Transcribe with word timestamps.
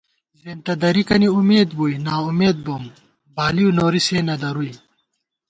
زېنتہ 0.41 0.73
درِکَنی 0.81 1.27
اُمید 1.35 1.69
بُوئی، 1.77 1.95
نا 2.05 2.13
امید 2.29 2.57
بوم، 2.65 2.83
بالِؤ 3.35 3.67
نوری 3.77 4.01
سےنہ 4.07 4.35
دَرُوئی 4.41 4.73